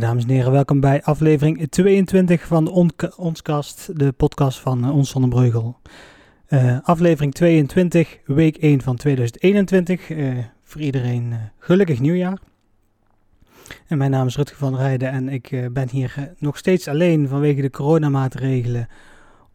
[0.00, 5.10] dames en heren, welkom bij aflevering 22 van On Onskast, de podcast van uh, Ons
[5.10, 5.78] Zonnebreugel.
[6.48, 10.10] Uh, aflevering 22, week 1 van 2021.
[10.10, 12.38] Uh, voor iedereen gelukkig nieuwjaar.
[13.86, 17.60] En mijn naam is Rutger van Rijden en ik ben hier nog steeds alleen vanwege
[17.60, 18.88] de coronamaatregelen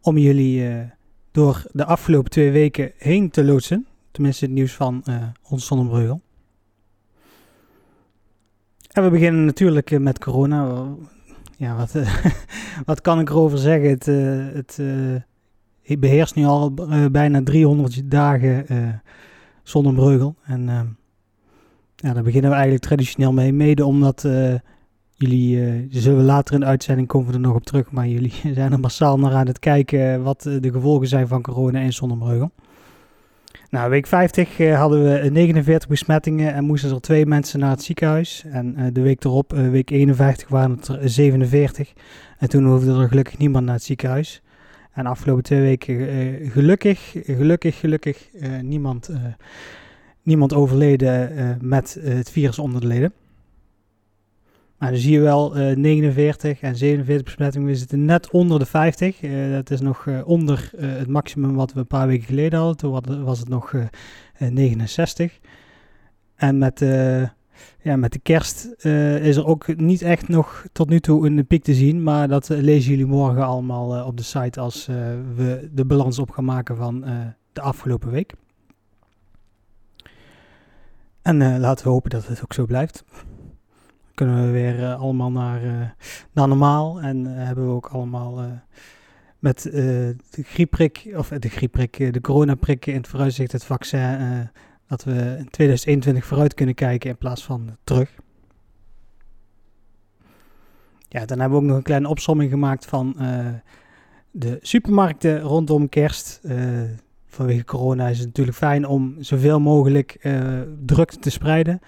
[0.00, 0.86] om jullie
[1.32, 3.86] door de afgelopen twee weken heen te loodsen.
[4.10, 5.04] Tenminste het nieuws van
[5.42, 6.20] Ons Zonnebreugel.
[9.02, 10.84] We beginnen natuurlijk eh, met corona.
[11.56, 11.94] Ja, wat,
[12.86, 13.88] wat kan ik erover zeggen?
[13.90, 16.74] Het, uh, het uh, beheerst nu al
[17.10, 18.66] bijna 300 dagen
[19.62, 20.34] zonder breugel.
[20.44, 20.96] En
[21.96, 23.52] ja, daar beginnen we eigenlijk traditioneel mee.
[23.52, 24.28] Mede omdat
[25.14, 27.90] jullie, zullen later in de uitzending komen we er nog op terug.
[27.90, 31.80] Maar jullie zijn er massaal naar aan het kijken wat de gevolgen zijn van corona
[31.80, 32.50] en zonnebreugel.
[33.70, 37.70] Nou, week 50 uh, eh, hadden we 49 besmettingen en moesten er twee mensen naar
[37.70, 38.44] het ziekenhuis.
[38.50, 41.92] En uh, de week erop, week 51, waren het er 47.
[42.38, 44.42] En toen hoefde er gelukkig niemand naar het ziekenhuis.
[44.92, 48.28] En de afgelopen twee weken gelukkig, gelukkig, gelukkig
[48.62, 49.10] niemand,
[50.22, 53.12] niemand overleden met het virus onder de leden.
[54.78, 57.66] Maar dan zie je wel uh, 49 en 47 besmettingen.
[57.66, 59.22] We zitten net onder de 50.
[59.22, 62.76] Uh, dat is nog uh, onder het maximum wat we een paar weken geleden hadden.
[62.76, 63.74] Toen was het nog
[64.38, 65.38] 69.
[66.34, 66.78] En met,
[67.82, 68.64] ja, met de kerst
[69.20, 72.02] is er ook niet echt nog tot nu toe een piek te zien.
[72.02, 74.86] Maar dat lezen jullie morgen allemaal op de site als
[75.36, 77.04] we de balans op gaan maken van
[77.52, 78.32] de afgelopen week.
[81.22, 83.04] En laten we hopen dat het ook zo blijft
[84.16, 85.72] kunnen we weer uh, allemaal naar, uh,
[86.32, 87.00] naar normaal.
[87.00, 88.62] En uh, hebben we ook allemaal
[89.38, 94.50] met de griepprik, of de griepprik, de coronaprikken in het vooruitzicht, het vaccin,
[94.86, 98.10] dat we in 2021 vooruit kunnen kijken in plaats van terug.
[101.08, 103.16] Ja, dan hebben we ook nog een kleine opsomming gemaakt van
[104.30, 106.40] de supermarkten rondom kerst.
[107.26, 110.18] vanwege corona is het natuurlijk fijn om zoveel mogelijk
[110.84, 111.80] druk te spreiden.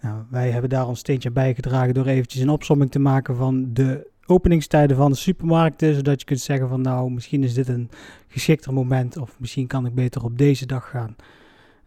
[0.00, 4.10] Nou, wij hebben daar ons steentje bijgedragen door eventjes een opsomming te maken van de
[4.26, 5.94] openingstijden van de supermarkten.
[5.94, 7.90] Zodat je kunt zeggen van nou, misschien is dit een
[8.28, 11.16] geschikter moment of misschien kan ik beter op deze dag gaan.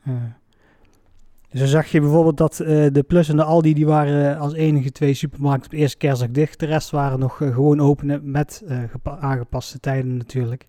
[0.08, 0.14] Uh,
[1.54, 4.92] zo zag je bijvoorbeeld dat uh, de Plus en de Aldi, die waren als enige
[4.92, 6.60] twee supermarkten op eerste kerstdag dicht.
[6.60, 8.64] De rest waren nog uh, gewoon open met
[9.04, 10.68] aangepaste tijden natuurlijk.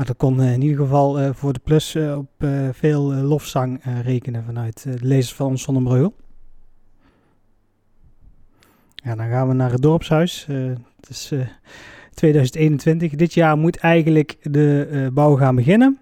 [0.00, 2.30] Maar dat kon in ieder geval voor de Plus op
[2.72, 6.14] veel lofzang rekenen vanuit de lezers van ons Zonnebreugel.
[8.94, 10.46] Ja, dan gaan we naar het dorpshuis.
[11.00, 11.40] Het is uh,
[12.14, 13.14] 2021.
[13.14, 15.98] Dit jaar moet eigenlijk de bouw gaan beginnen.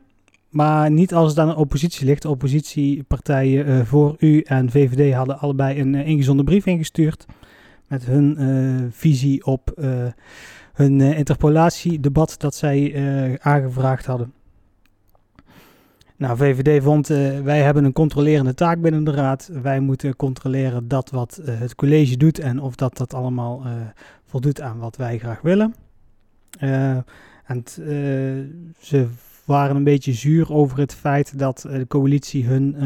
[0.48, 2.22] Maar niet als het aan de oppositie ligt.
[2.22, 7.26] De oppositiepartijen eh, voor u en VVD hadden allebei een ingezonde brief ingestuurd.
[7.86, 8.36] Met hun
[8.92, 9.72] visie op
[10.78, 12.94] hun interpolatiedebat dat zij
[13.40, 14.32] aangevraagd hadden.
[16.16, 19.50] Nou, VVD vond, uh, wij hebben een controlerende taak binnen de raad.
[19.62, 23.62] Wij moeten controleren dat wat het college doet en of dat dat allemaal
[24.26, 25.74] voldoet aan wat wij graag willen.
[27.44, 27.64] en
[28.78, 29.06] ze
[29.44, 32.76] waren een beetje zuur over het feit dat de coalitie hun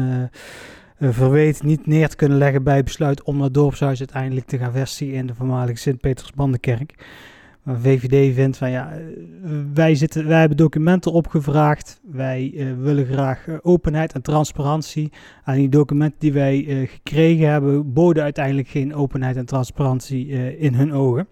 [0.99, 5.13] verweet niet neer te kunnen leggen bij besluit om dat dorpshuis uiteindelijk te gaan vestigen
[5.13, 6.95] in de voormalige Sint-Petersbandenkerk.
[7.65, 8.93] VVD vindt van ja,
[9.73, 11.99] wij, zitten, wij hebben documenten opgevraagd.
[12.11, 15.11] Wij uh, willen graag uh, openheid en transparantie.
[15.43, 20.93] En die documenten die wij gekregen hebben, boden uiteindelijk geen openheid en transparantie in hun
[20.93, 21.27] ogen.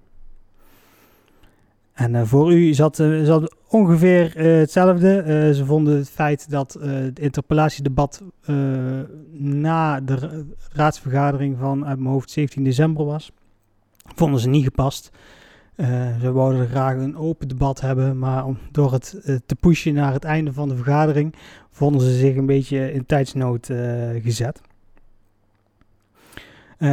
[1.93, 5.51] En voor u zat, zat ongeveer hetzelfde.
[5.53, 8.23] ze vonden het feit dat het interpellatiedebat
[9.31, 13.31] na de raadsvergadering van uit mijn hoofd 17 december was,
[14.15, 15.11] vonden ze niet gepast.
[15.75, 19.93] Uh, ze wouden graag een open debat hebben, maar om, door het uh, te pushen
[19.93, 21.35] naar het einde van de vergadering
[21.71, 23.77] vonden ze zich een beetje in tijdsnood uh,
[24.23, 24.61] gezet.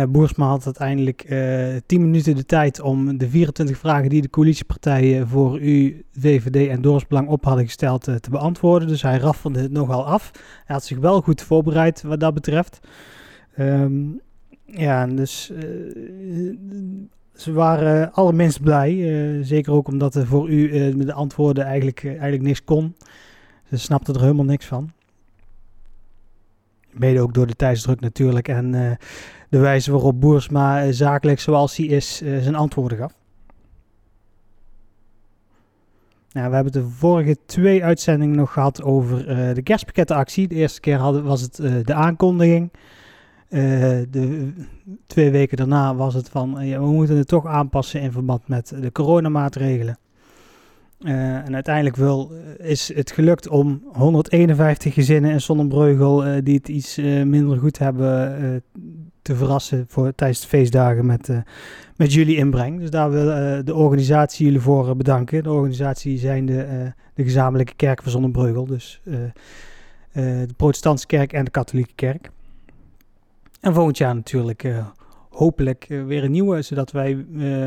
[0.09, 1.35] Boersma had uiteindelijk
[1.87, 6.83] 10 minuten de tijd om de 24 vragen die de coalitiepartijen voor u, VVD en
[6.83, 8.89] Dorpsbelang op hadden gesteld te beantwoorden.
[8.89, 10.31] Dus hij raffelde het nogal af.
[10.65, 12.81] Hij had zich wel goed voorbereid wat dat betreft.
[13.59, 14.21] Um,
[14.65, 15.53] ja, dus
[17.39, 18.95] ze waren allerminst blij.
[18.95, 22.65] Uh, zeker ook omdat er voor u uh, met de antwoorden eigenlijk, uh, eigenlijk niks
[22.65, 22.95] kon.
[23.69, 24.93] Ze snapten er helemaal niks van.
[26.91, 28.49] Mede ook door de tijdsdruk natuurlijk.
[28.49, 28.71] En
[29.49, 33.13] de wijze waarop Boersma zakelijk zoals hij is zijn antwoorden gaf.
[36.33, 40.49] Nou, we hebben de vorige twee uitzendingen nog gehad over de kerstpakkettenactie.
[40.49, 41.57] De eerste keer hadden, was het
[41.87, 42.71] de aankondiging.
[43.49, 44.53] De
[45.07, 48.75] twee weken daarna was het van, ja, we moeten het toch aanpassen in verband met
[48.81, 49.99] de coronamaatregelen.
[51.01, 56.97] Uh, en uiteindelijk wil, is het gelukt om 151 gezinnen in Zonnebreugel die het iets
[57.25, 58.63] minder goed hebben
[59.23, 61.31] te verrassen voor, tijdens de feestdagen met,
[61.97, 62.81] met jullie inbreng.
[62.81, 63.25] Dus daar wil
[63.65, 65.43] de organisatie jullie voor bedanken.
[65.43, 69.01] De organisatie zijn de, de gezamenlijke kerk van Zonnebreugel, dus
[70.13, 72.31] de protestantse kerk en de katholieke kerk.
[73.61, 74.75] En volgend jaar natuurlijk
[75.31, 77.15] hopelijk weer een nieuwe, zodat wij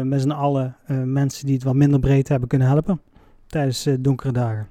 [0.04, 3.02] met z'n allen mensen die het wat minder breed hebben kunnen helpen
[3.48, 4.68] tijdens donkere dagen.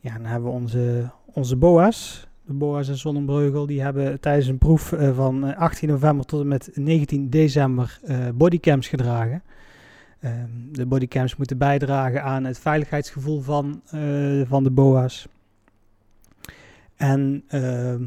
[0.00, 2.26] Ja, dan hebben we onze, onze BOA's.
[2.44, 6.70] De BOA's en Zonnebreugel, die hebben tijdens een proef van 18 november tot en met
[6.74, 8.00] 19 december
[8.34, 9.42] bodycams gedragen.
[10.20, 13.80] Ehm, de bodycams moeten bijdragen aan het veiligheidsgevoel van,
[14.46, 15.28] van de BOA's.
[16.96, 18.04] En ehm,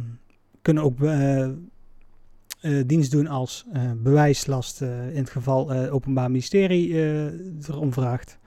[0.61, 1.49] kunnen ook uh,
[2.85, 6.93] dienst doen als uh, bewijslast in het geval het Openbaar Ministerie
[7.67, 8.37] erom vraagt.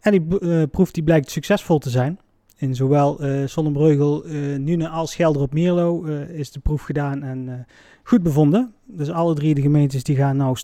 [0.00, 2.18] En die proef die blijkt succesvol te zijn.
[2.58, 4.24] In zowel Zonnebreugel,
[4.58, 7.66] Nune als Gelder op Mierlo is de proef gedaan en
[8.02, 8.72] goed bevonden.
[8.84, 10.56] Dus alle drie de gemeentes die gaan nou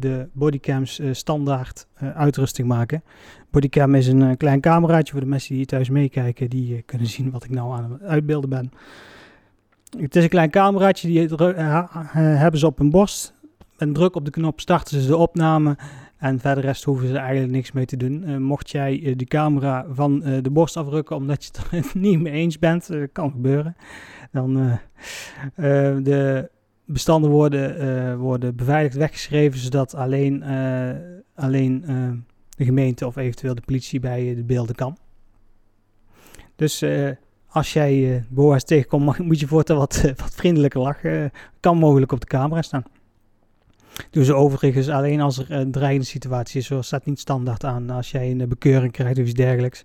[0.00, 3.02] de bodycams standaard uitrusting maken.
[3.50, 6.50] Bodycam is een klein cameraatje voor de mensen die thuis meekijken.
[6.50, 8.70] Die kunnen zien wat ik nou aan het uitbeelden ben.
[9.98, 13.34] Het is een klein cameraatje, die uh, hebben ze op hun borst.
[13.76, 15.76] En druk op de knop starten ze de opname.
[16.16, 18.28] En verder rest hoeven ze eigenlijk niks mee te doen.
[18.28, 22.20] Uh, mocht jij uh, de camera van de borst afrukken omdat je het er niet
[22.20, 23.76] mee eens bent, kan gebeuren.
[24.32, 24.78] Dan
[26.02, 26.50] de
[26.84, 30.44] bestanden worden, worden beveiligd weggeschreven, zodat alleen,
[31.34, 31.84] alleen
[32.56, 34.96] de gemeente of eventueel de politie bij de beelden kan.
[36.56, 36.84] Dus
[37.48, 41.30] als jij Boa's tegenkomt, moet je voortaan wat, wat vriendelijker lachen.
[41.60, 42.84] kan mogelijk op de camera staan.
[44.10, 46.66] Doen ze overigens alleen als er een dreigende situatie is.
[46.66, 49.84] Zo staat niet standaard aan als jij een bekeuring krijgt of iets dergelijks.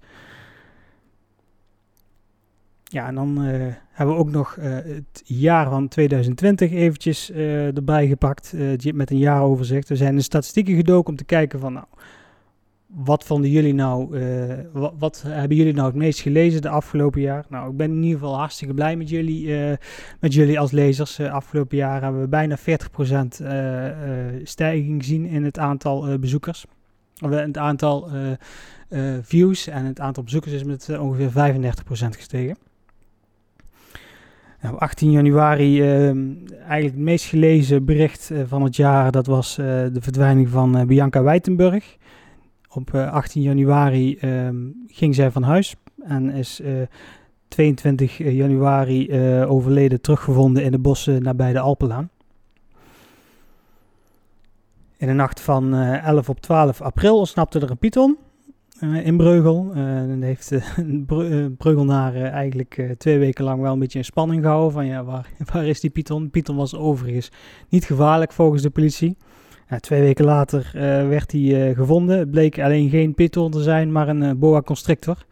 [2.84, 8.08] Ja, en dan uh, hebben we ook nog uh, het jaar van 2020 eventjes erbij
[8.08, 8.54] gepakt.
[8.94, 9.90] met een jaaroverzicht.
[9.90, 11.74] Er zijn de statistieken gedoken om te kijken van...
[11.74, 11.86] Nou,
[12.96, 14.54] wat vonden jullie nou, uh,
[14.98, 17.46] wat, hebben jullie nou het meest gelezen de afgelopen jaar?
[17.50, 19.74] Nou, ik ben in ieder geval hartstikke blij met jullie, uh,
[20.20, 21.20] met jullie als lezers.
[21.20, 22.62] Uh, afgelopen jaar hebben we bijna 40%
[24.44, 26.66] stijging gezien in het aantal bezoekers.
[27.20, 28.10] Het aantal
[29.22, 32.58] views en het aantal bezoekers is met ongeveer 35% gestegen.
[34.62, 40.00] Nou, op 18 januari eigenlijk het meest gelezen bericht van het jaar, dat was de
[40.00, 41.98] verdwijning van Bianca Wijtenburg.
[42.72, 44.56] Op 18 eh, januari ehm,
[44.88, 46.62] ging zij van huis en is
[47.48, 52.10] 22 eh, januari eh, overleden teruggevonden in de bossen nabij de Alpenlaan.
[54.98, 58.18] In de nacht van 11 op 12 april ontsnapte er een python
[59.04, 59.72] in Breugel.
[59.74, 60.50] en heeft
[61.08, 65.30] de Breugelnaar eigenlijk twee weken lang wel een beetje in spanning gehouden van ja, waar,
[65.54, 66.30] waar is die python?
[66.30, 67.32] Python was overigens
[67.70, 69.18] niet gevaarlijk volgens de politie
[69.80, 72.20] twee weken later uh, werd hij uh, gevonden.
[72.20, 75.26] Het bleek alleen geen python te zijn, maar een uh, boa constrictor.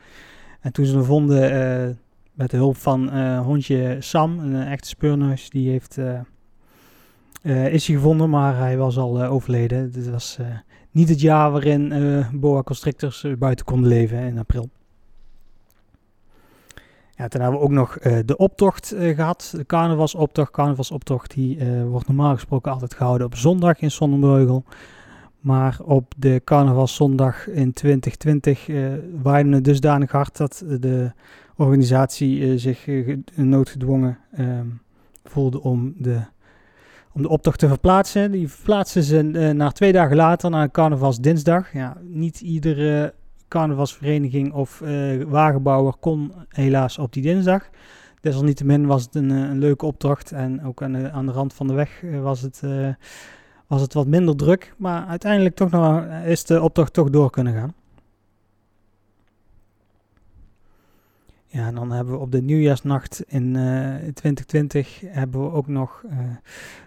[0.60, 2.00] En toen ze hem vonden
[2.34, 5.98] met de hulp van hondje Sam, een echte speurneus, die heeft,
[7.44, 9.92] is hij gevonden, maar hij was al overleden.
[9.92, 10.38] Dit was
[10.92, 11.94] niet het jaar waarin
[12.34, 14.70] boa constrictors buiten konden leven in april.
[17.18, 20.52] Ja, toen hebben we ook nog uh, de optocht uh, gehad, de carnavalsoptocht.
[20.52, 24.64] Carnavalsoptocht die uh, wordt normaal gesproken altijd gehouden op zondag in Sonnenbeugel.
[25.40, 28.68] Maar op de carnavalszondag in 2020
[29.22, 31.12] waaide het dusdanig hard dat de
[31.56, 32.88] organisatie zich
[33.36, 34.66] noodgedwongen ehm,
[35.24, 36.20] voelde om de,
[37.14, 38.32] om de optocht te verplaatsen.
[38.32, 39.22] Die verplaatsen ze
[39.56, 41.74] naar twee dagen later, naar carnavalsdinsdag.
[41.74, 43.14] Ja, niet iedere
[43.48, 47.70] carnavalsvereniging of uh, wagenbouwer kon helaas op die dinsdag.
[48.22, 51.54] Desalniettemin was het een, eh, een leuke opdracht en ook aan de, aan de rand
[51.54, 52.62] van de weg eh, was het,
[53.68, 54.74] was het wat minder druk.
[54.78, 57.74] Maar uiteindelijk toch nog, is de opdracht toch door kunnen gaan.
[61.50, 65.68] Ja, en dan hebben we op de nieuwjaarsnacht in uh, eh, 2020 hebben we ook
[65.68, 66.18] nog uh,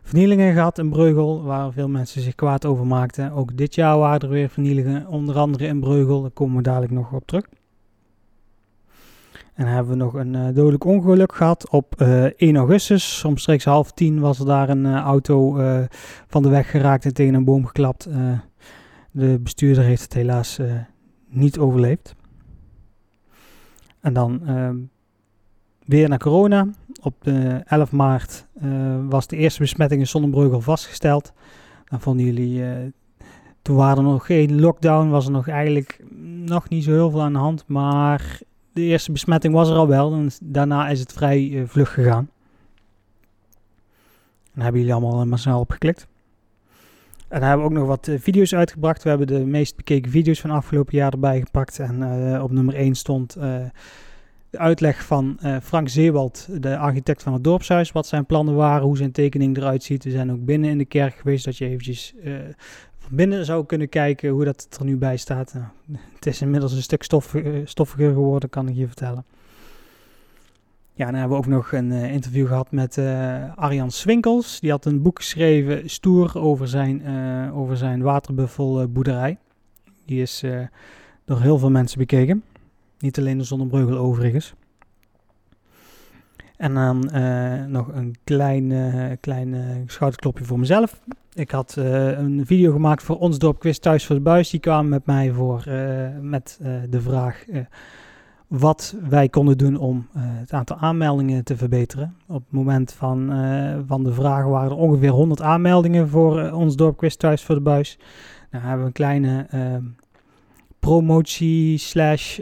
[0.02, 3.32] vernielingen gehad in Breugel, waar veel mensen zich kwaad over maakten.
[3.32, 6.92] Ook dit jaar waren er weer vernielingen, onder andere in Breugel, daar komen we dadelijk
[6.92, 7.44] nog op terug.
[9.54, 12.00] En dan hebben we nog een uh, dodelijk ongeluk gehad op
[12.36, 13.24] 1 augustus.
[13.24, 15.52] Omstreeks half tien was er daar een auto
[16.26, 18.08] van de weg geraakt en tegen een boom geklapt.
[19.10, 20.58] de bestuurder heeft het helaas
[21.28, 22.14] niet overleefd.
[24.00, 24.70] En dan uh,
[25.84, 26.68] weer naar corona.
[27.02, 28.46] Op de 11 maart
[29.08, 31.32] was de eerste besmetting in Zonnebreugel vastgesteld.
[31.84, 32.64] Dan vonden jullie,
[33.62, 36.04] toen waren er nog geen lockdown, was er nog eigenlijk
[36.44, 37.64] nog niet zo heel veel aan de hand.
[37.66, 38.40] Maar
[38.72, 40.12] de eerste besmetting was er al wel.
[40.12, 42.30] En daarna is het vrij vlug gegaan.
[44.54, 46.06] Dan hebben jullie allemaal massaal opgeklikt.
[47.30, 49.02] En dan hebben we ook nog wat video's uitgebracht.
[49.02, 51.78] We hebben de meest bekeken video's van afgelopen jaar erbij gepakt.
[51.78, 57.92] En op nummer 1 stond de uitleg van Frank Zeewald, de architect van het dorpshuis,
[57.92, 60.04] wat zijn plannen waren, hoe zijn tekening eruit ziet.
[60.04, 62.14] We zijn ook binnen in de kerk geweest, dat je eventjes
[62.98, 65.54] van binnen zou kunnen kijken hoe dat er nu bij staat.
[65.54, 65.66] Nou,
[66.14, 67.34] het is inmiddels een stuk stof,
[67.64, 69.24] stoffiger geworden, kan ik je vertellen.
[71.00, 72.98] Ja, dan hebben we ook nog een interview gehad met
[73.54, 74.60] Arjan Swinkels.
[74.60, 77.02] Die had een boek geschreven, Stoer, over zijn,
[77.52, 79.38] over zijn waterbuffelboerderij.
[80.04, 80.44] Die is
[81.24, 82.42] door heel veel mensen bekeken.
[82.98, 84.54] Niet alleen de Zonnebreugel overigens.
[86.56, 87.10] En dan
[87.70, 91.00] nog een klein, klein schouderklopje voor mezelf.
[91.34, 94.50] Ik had een video gemaakt voor ons dorp Quiz Thuis voor de Buis.
[94.50, 95.64] Die kwamen met mij voor
[96.20, 96.58] met
[96.90, 97.44] de vraag
[98.50, 102.14] wat wij konden doen om het aantal aanmeldingen te verbeteren.
[102.26, 103.32] Op het moment van,
[103.86, 107.60] van de vraag waren er ongeveer 100 aanmeldingen voor ons dorp Quiz Thuis voor de
[107.60, 107.98] Buis.
[108.50, 109.46] Nou hebben we een kleine
[110.78, 112.40] promotie slash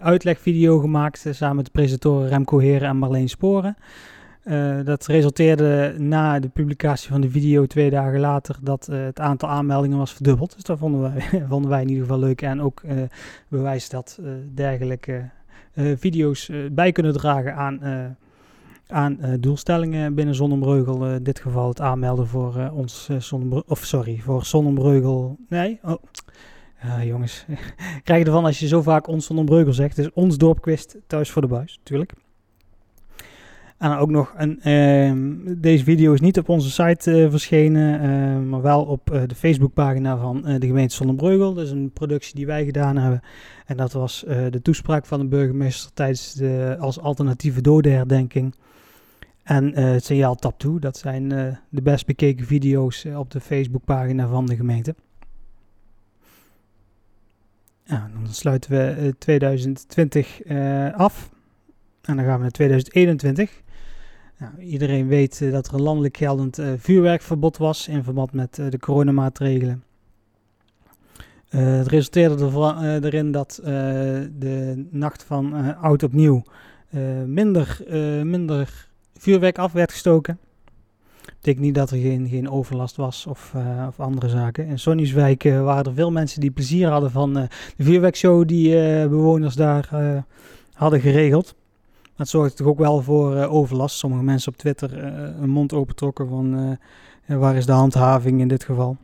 [0.00, 3.76] uitlegvideo gemaakt samen met de presentatoren Remco Heren en Marleen Sporen.
[4.84, 9.98] Dat resulteerde na de publicatie van de video twee dagen later dat het aantal aanmeldingen
[9.98, 10.54] was verdubbeld.
[10.54, 12.82] Dus dat vonden wij, vonden wij in ieder geval leuk en ook
[13.48, 14.20] bewijs dat
[14.54, 15.30] dergelijke
[15.74, 17.80] video's bij kunnen dragen aan,
[18.86, 21.06] aan doelstellingen binnen Zonnebreugel.
[21.06, 23.10] in dit geval het aanmelden voor ons
[23.66, 25.94] of sorry, voor Zonnebreugel, nee, oh,
[27.02, 27.44] jongens,
[28.04, 29.96] krijg je ervan als je zo vaak ons van Breugel zegt.
[29.96, 32.12] Dus ons dorpquist thuis voor de buis, natuurlijk.
[33.80, 38.48] En ook nog een, uh, deze video is niet op onze site uh, verschenen, uh,
[38.50, 41.54] maar wel op uh, de Facebookpagina van de gemeente Zonnebreugel.
[41.54, 43.20] Dat is een productie die wij gedaan hebben.
[43.66, 48.54] En dat was de toespraak van de burgemeester tijdens de als alternatieve dodenherdenking.
[49.42, 51.28] En het signaal Tap toe, dat zijn
[51.68, 54.94] de best bekeken video's op de Facebookpagina van de gemeente.
[57.90, 61.30] Dan sluiten we 2020 uh, eh, af.
[62.02, 63.62] En dan gaan we naar 2021.
[64.40, 68.54] Nou, iedereen weet uh, dat er een landelijk geldend uh, vuurwerkverbod was in verband met
[68.54, 69.82] de coronamaatregelen.
[71.48, 73.60] het resulteerde er, erin dat
[74.38, 76.42] de nacht van oud opnieuw
[77.26, 77.80] minder,
[78.24, 80.38] minder vuurwerk af werd gestoken
[81.36, 83.54] betekent niet dat er geen, geen overlast was of,
[83.88, 84.66] of andere zaken.
[84.66, 88.70] In Sonnieswijk waren er veel mensen die plezier hadden van de vuurwerkshow die
[89.08, 89.88] bewoners daar
[90.72, 91.54] hadden geregeld.
[92.20, 93.96] Dat zorgde toch ook wel voor overlast.
[93.96, 95.04] Sommige mensen op Twitter
[95.42, 96.78] een mond opentrokken van
[97.26, 98.96] waar is de handhaving in dit geval.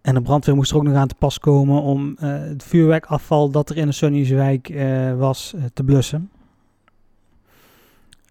[0.00, 3.70] En de brandweer moest er ook nog aan te pas komen om het vuurwerkafval dat
[3.70, 4.72] er in de Sonnieswijk
[5.16, 6.30] was te blussen.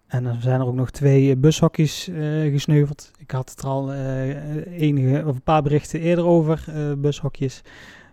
[0.08, 3.12] En dan zijn er ook nog twee bushokjes uh, gesneuveld.
[3.18, 6.66] Ik had het er al uh, enige, of een paar berichten eerder over.
[6.70, 7.62] Uh, bushokjes.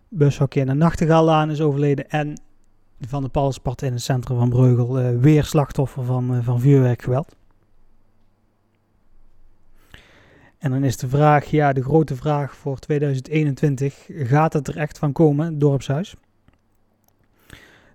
[0.09, 2.11] Bushokje in de Nachtegaallaan is overleden.
[2.11, 2.41] En
[3.01, 7.37] van de Palspart in het centrum van Breugel weer slachtoffer van, van vuurwerkgeweld.
[10.59, 14.07] En dan is de vraag, ja, de grote vraag voor 2021.
[14.09, 16.17] Gaat het er echt van komen, dorpshuis?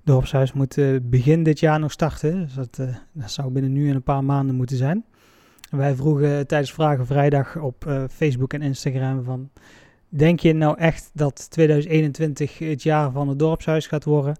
[0.03, 2.39] dorpshuis moet uh, begin dit jaar nog starten.
[2.39, 5.05] Dus dat, uh, zou binnen nu en een paar maanden moeten zijn.
[5.69, 9.49] Wij vroegen tijdens Vragen Vrijdag op uh, Facebook en Instagram van...
[10.09, 14.37] Denk je nou echt dat 2021 het jaar van het dorpshuis gaat worden?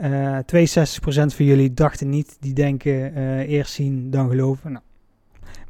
[0.00, 0.04] 62%
[1.34, 2.36] van jullie dachten niet.
[2.40, 3.14] Die denken
[3.46, 4.72] eerst zien dan geloven.
[4.72, 4.84] Nou,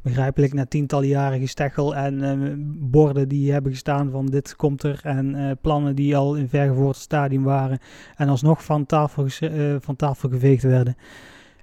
[0.01, 2.53] begrijpelijk na tientallen jaren gesteggel en uh,
[2.89, 6.95] borden die hebben gestaan van dit komt er en uh, plannen die al in vergevoerd
[6.95, 7.79] stadium waren
[8.15, 10.95] en alsnog van tafel, uh, van tafel geveegd werden.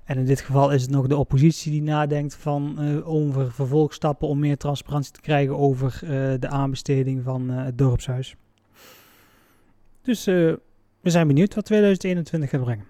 [0.04, 4.38] En in dit geval is het nog de oppositie die nadenkt van over vervolgstappen om
[4.38, 5.98] meer transparantie te krijgen over
[6.40, 8.36] de aanbesteding van het dorpshuis.
[10.02, 10.28] Dus
[11.08, 12.84] we zijn benieuwd wat 2021 gaat brengen.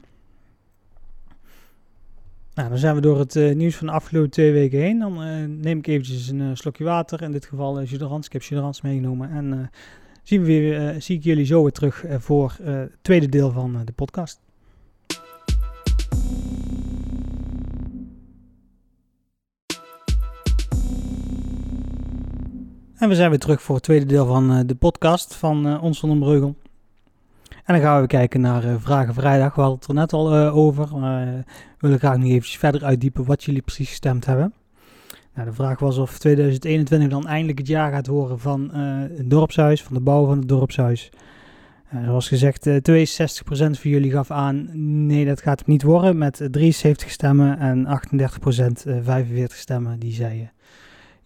[2.54, 4.98] Nou, dan zijn we door het uh, nieuws van de afgelopen twee weken heen.
[4.98, 7.22] Dan uh, neem ik eventjes een uh, slokje water.
[7.22, 8.26] In dit geval uh, Juderans.
[8.26, 9.30] Ik heb Juderans meegenomen.
[9.30, 9.70] En
[10.22, 13.92] zien we weer, zie ik jullie zo weer terug voor het tweede deel van de
[13.92, 14.40] podcast.
[22.96, 26.08] En we zijn weer terug voor het tweede deel van de podcast van Ons van
[26.08, 26.56] den Breugel.
[27.68, 29.54] En dan gaan we kijken naar uh, Vragen Vrijdag.
[29.54, 30.98] We hadden het er net al uh, over.
[30.98, 31.44] Maar we
[31.78, 34.52] willen graag nog eventjes verder uitdiepen wat jullie precies gestemd hebben.
[35.34, 39.82] Nou, de vraag was of 2021 dan eindelijk het jaar gaat horen van het dorpshuis,
[39.82, 41.10] van de bouw van het dorpshuis.
[42.04, 42.72] Zoals gezegd, 62%
[43.54, 44.68] van jullie gaf aan,
[45.06, 47.90] nee dat gaat het niet worden, met 73 stemmen en 38%
[49.02, 50.50] 45 stemmen die zeiden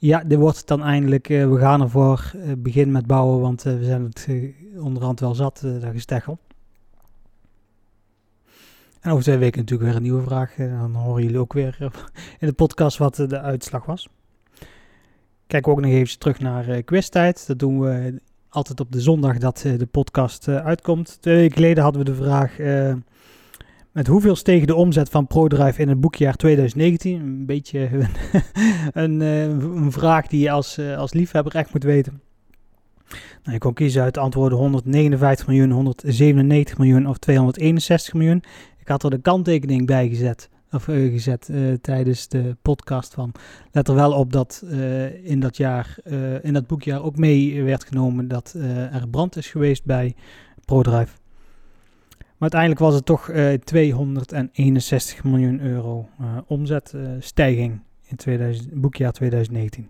[0.02, 1.28] ja, dit wordt het dan eindelijk.
[1.28, 2.32] Uh, we gaan ervoor.
[2.36, 4.28] Uh, begin met bouwen, want uh, we zijn het
[4.78, 6.38] onderhand wel zat, dat gesteggel.
[9.00, 10.54] En over twee weken natuurlijk weer een nieuwe vraag.
[10.54, 11.76] dan horen jullie ook weer
[12.40, 14.08] in de podcast wat de uitslag was.
[15.46, 17.46] Kijk ook nog even terug naar quiztijd.
[17.46, 21.18] Dat doen we altijd op de zondag dat de podcast uitkomt.
[21.20, 22.56] Twee weken geleden hadden we de vraag
[23.92, 27.20] met hoeveel steeg de omzet van ProDrive in het boekjaar 2019?
[27.20, 27.88] Een beetje
[28.92, 32.20] een, eh, een, vraag die je als, eh, als liefhebber echt moet weten.
[33.42, 38.42] Nou, je kon kiezen uit antwoorden 159 miljoen, 197 miljoen of 261 miljoen.
[38.78, 43.32] Ik had er de kanttekening bij gezet, of, uh, gezet tijdens de podcast van.
[43.72, 44.64] Let er wel op dat
[45.22, 45.96] in dat jaar,
[46.42, 48.54] in dat boekjaar ook mee werd genomen dat
[48.92, 50.14] er brand is geweest bij
[50.64, 51.21] ProDrive.
[52.42, 59.12] Maar uiteindelijk was het toch uh, eh, 261 miljoen euro uh, omzetstijging in 2000, boekjaar
[59.12, 59.88] 2019.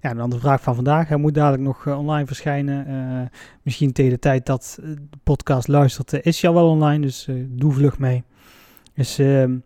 [0.00, 1.08] Ja, dan de vraag van vandaag.
[1.08, 3.30] Hij moet dadelijk nog uh, online verschijnen.
[3.62, 7.00] misschien tegen de tijd dat de podcast luistert, is hij al wel online.
[7.00, 8.24] Dus doe vlug mee.
[8.94, 9.56] Dus ehm,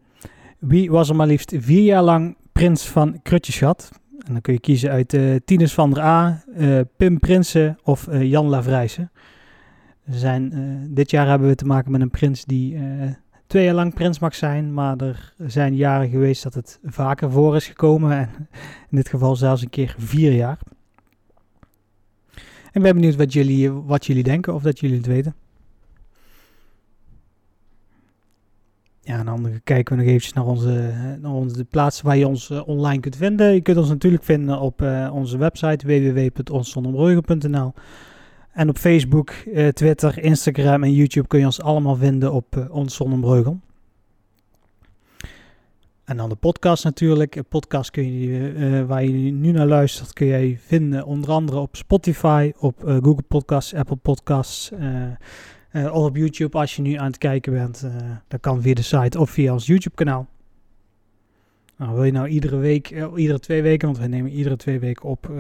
[0.59, 3.91] wie was er maar liefst vier jaar lang prins van Krutjeschat?
[4.27, 6.45] En dan kun je kiezen uit Tinus van der A,
[6.97, 9.11] Pim Prinsen of Jan Lavrijsen
[10.11, 13.11] zijn, uh, dit jaar hebben we te maken met een prins die uh,
[13.47, 14.75] twee jaar lang prins mag zijn.
[14.75, 18.13] Maar er zijn jaren geweest dat het vaker voor is gekomen.
[18.19, 18.29] En
[18.91, 20.59] in dit geval zelfs een keer vier jaar.
[22.73, 25.35] Ik ben benieuwd wat jullie, wat jullie denken of dat jullie het weten.
[29.01, 32.51] Ja, en dan kijken we nog eventjes naar onze, naar onze plaatsen waar je ons
[32.51, 33.55] uh, online kunt vinden.
[33.55, 37.73] Je kunt ons natuurlijk vinden op onze website www.onsonderbreugel.nl
[38.53, 42.75] en op Facebook, uh, Twitter, Instagram en YouTube kun je ons allemaal vinden op uh,
[42.75, 43.61] Ons Zonnebreugel.
[46.05, 47.37] En dan de podcast natuurlijk.
[47.37, 51.59] Een podcast kun je, uh, waar je nu naar luistert, kun je vinden onder andere
[51.59, 54.73] op Spotify, op Google Podcasts, Apple Podcasts
[55.73, 57.87] of op YouTube als je nu aan het kijken bent.
[58.29, 60.29] dat kan via de site of via ons YouTube kanaal.
[61.77, 65.09] Nou, wil je nou iedere week, iedere twee weken, want wij nemen iedere twee weken
[65.09, 65.31] op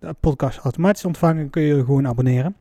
[0.00, 2.56] de podcast automatisch ontvangen, kun je gewoon abonneren.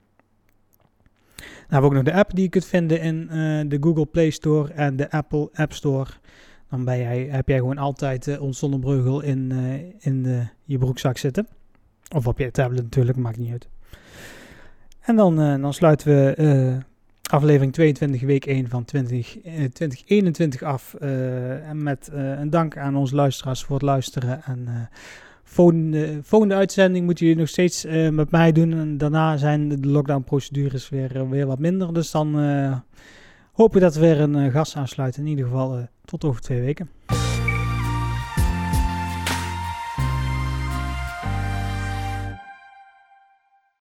[1.35, 4.05] Dan hebben we ook nog de app die je kunt vinden in uh, de Google
[4.05, 6.09] Play Store en de Apple App Store.
[6.69, 11.17] Dan ben jij, heb jij gewoon altijd uh, ons zonnebreugel in, uh, in je broekzak
[11.17, 11.47] zitten.
[12.15, 13.67] Of op je tablet natuurlijk, maakt niet uit.
[14.99, 16.77] En dan, dan sluiten we
[17.29, 20.93] aflevering 22, week 1 van 20, 2021 af.
[20.93, 24.43] en met een dank aan onze luisteraars voor het luisteren.
[24.43, 24.89] En
[25.51, 28.73] Volgende, volgende uitzending moeten jullie nog steeds uh, met mij doen.
[28.73, 31.93] En daarna zijn de lockdown-procedures weer, uh, weer wat minder.
[31.93, 32.77] Dus dan uh,
[33.53, 35.21] hoop ik dat we weer een gast aansluiten.
[35.21, 36.89] In ieder geval tot over twee weken.